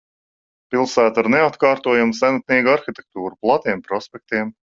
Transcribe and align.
Pilsēta 0.75 1.21
ar 1.23 1.29
neatkārtojamu 1.35 2.17
senatnīgu 2.21 2.73
arhitektūru, 2.77 3.39
platiem 3.47 3.87
prospektiem. 3.91 4.53